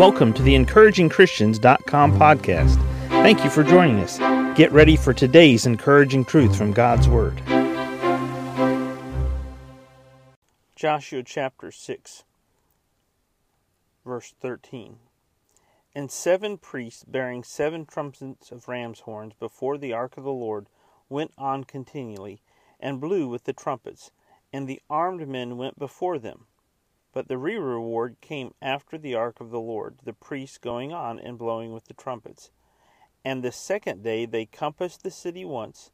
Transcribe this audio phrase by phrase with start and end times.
[0.00, 2.76] Welcome to the encouragingchristians.com podcast.
[3.08, 4.16] Thank you for joining us.
[4.56, 7.42] Get ready for today's encouraging truth from God's Word.
[10.74, 12.24] Joshua chapter 6,
[14.06, 14.96] verse 13.
[15.94, 20.68] And seven priests bearing seven trumpets of ram's horns before the ark of the Lord
[21.10, 22.40] went on continually,
[22.80, 24.12] and blew with the trumpets,
[24.50, 26.46] and the armed men went before them.
[27.12, 31.18] But the re reward came after the ark of the Lord, the priests going on
[31.18, 32.50] and blowing with the trumpets.
[33.24, 35.90] And the second day they compassed the city once,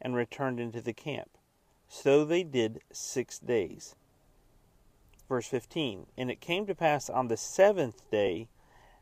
[0.00, 1.36] and returned into the camp.
[1.86, 3.94] So they did six days.
[5.28, 8.48] Verse 15 And it came to pass on the seventh day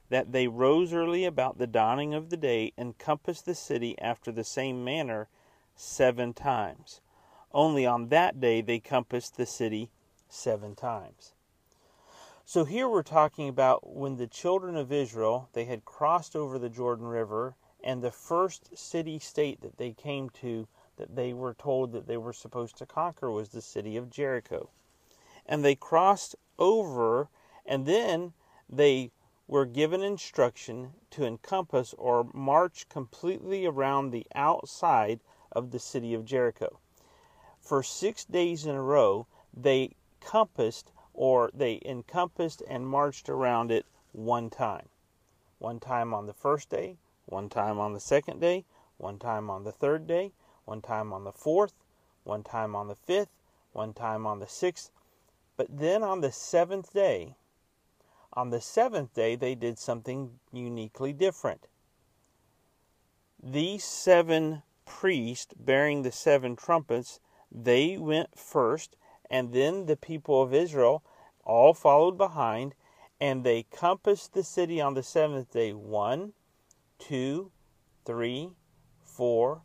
[0.09, 4.30] that they rose early about the dawning of the day, and compassed the city after
[4.30, 5.29] the same manner
[5.74, 7.01] seven times.
[7.52, 9.91] Only on that day they compassed the city
[10.29, 11.33] seven times.
[12.45, 16.68] So here we're talking about when the children of Israel they had crossed over the
[16.68, 21.93] Jordan River and the first city state that they came to that they were told
[21.93, 24.71] that they were supposed to conquer was the city of Jericho.
[25.46, 27.29] And they crossed over
[27.65, 28.32] and then
[28.68, 29.12] they
[29.46, 35.21] were given instruction to encompass or march completely around the outside
[35.52, 36.80] of the city of Jericho.
[37.60, 43.87] For 6 days in a row they compassed or they encompassed and marched around it
[44.13, 44.88] one time.
[45.59, 46.96] One time on the first day,
[47.27, 48.65] one time on the second day,
[48.96, 50.33] one time on the third day,
[50.65, 51.74] one time on the fourth,
[52.24, 53.30] one time on the fifth,
[53.73, 54.90] one time on the sixth.
[55.57, 57.37] But then on the seventh day,
[58.33, 61.66] on the seventh day, they did something uniquely different.
[63.43, 68.97] These seven priests bearing the seven trumpets, they went first
[69.33, 71.03] and then the people of Israel
[71.43, 72.75] all followed behind,
[73.19, 76.34] and they compassed the city on the seventh day one,
[76.99, 77.50] two,
[78.05, 78.50] three,
[79.03, 79.62] four,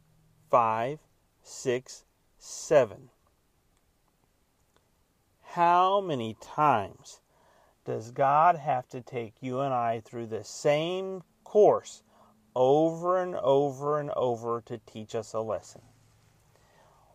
[0.50, 1.00] five,
[1.44, 2.06] six,
[2.38, 3.10] seven.
[5.42, 7.20] How many times
[7.84, 12.04] does God have to take you and I through the same course
[12.56, 15.82] over and over and over to teach us a lesson?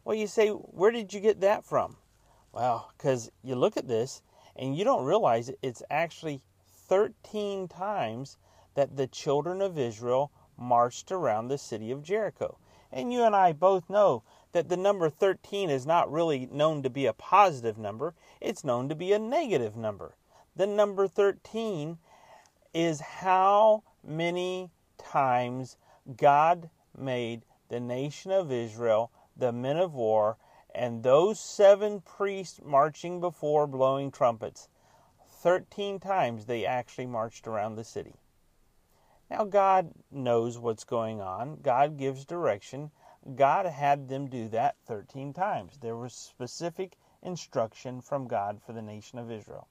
[0.04, 1.96] Well, you say, where did you get that from?
[2.52, 4.20] Well, because you look at this
[4.54, 6.42] and you don't realize it's actually
[6.88, 8.36] 13 times
[8.74, 12.58] that the children of Israel marched around the city of Jericho.
[12.92, 16.90] And you and I both know that the number 13 is not really known to
[16.90, 20.14] be a positive number, it's known to be a negative number.
[20.54, 21.96] The number 13
[22.74, 25.78] is how many times
[26.18, 30.36] God made the nation of Israel the men of war
[30.74, 34.68] and those seven priests marching before blowing trumpets.
[35.28, 38.14] Thirteen times they actually marched around the city.
[39.32, 41.62] Now, God knows what's going on.
[41.62, 42.90] God gives direction.
[43.34, 45.78] God had them do that 13 times.
[45.78, 49.68] There was specific instruction from God for the nation of Israel.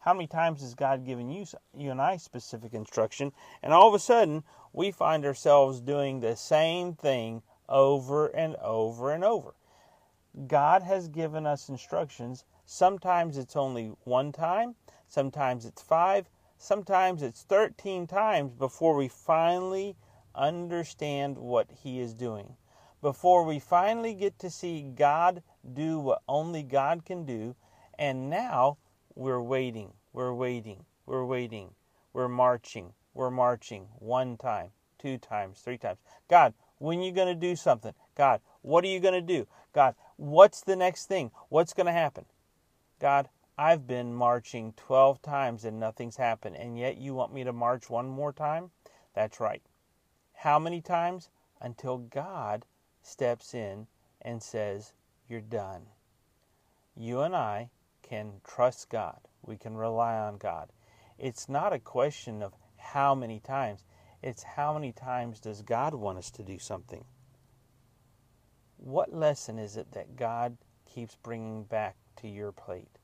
[0.00, 3.32] How many times has God given you, you and I specific instruction?
[3.62, 9.10] And all of a sudden, we find ourselves doing the same thing over and over
[9.10, 9.54] and over.
[10.46, 12.44] God has given us instructions.
[12.66, 14.74] Sometimes it's only one time,
[15.06, 16.28] sometimes it's five,
[16.58, 19.96] sometimes it's 13 times before we finally
[20.34, 22.56] understand what He is doing.
[23.00, 27.54] Before we finally get to see God do what only God can do,
[27.98, 28.78] and now
[29.14, 31.74] we're waiting, we're waiting, we're waiting,
[32.12, 35.98] we're marching, we're marching one time, two times, three times.
[36.28, 37.94] God, when are you going to do something?
[38.16, 39.46] God, what are you going to do?
[39.72, 41.30] God, what's the next thing?
[41.48, 42.26] What's going to happen?
[43.00, 47.52] God, I've been marching 12 times and nothing's happened, and yet you want me to
[47.52, 48.70] march one more time?
[49.14, 49.62] That's right.
[50.34, 51.30] How many times?
[51.60, 52.66] Until God
[53.02, 53.86] steps in
[54.22, 54.92] and says,
[55.28, 55.86] You're done.
[56.94, 57.70] You and I
[58.02, 59.20] can trust God.
[59.42, 60.70] We can rely on God.
[61.18, 63.84] It's not a question of how many times,
[64.22, 67.04] it's how many times does God want us to do something?
[68.78, 72.98] What lesson is it that God keeps bringing back to your plate?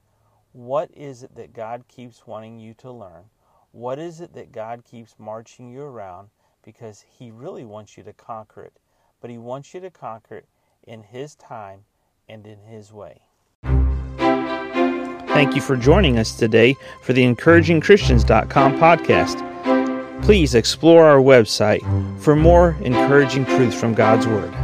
[0.53, 3.25] What is it that God keeps wanting you to learn?
[3.73, 6.29] What is it that God keeps marching you around?
[6.65, 8.79] Because He really wants you to conquer it,
[9.21, 10.47] but He wants you to conquer it
[10.85, 11.81] in His time
[12.29, 13.23] and in His way.
[15.35, 19.55] Thank you for joining us today for the encouragingchristians.com podcast
[20.25, 21.82] please explore our website
[22.19, 24.55] for more encouraging truths from God's Word.